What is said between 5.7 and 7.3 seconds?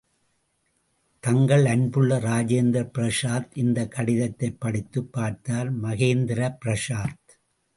Mahendra Prasad.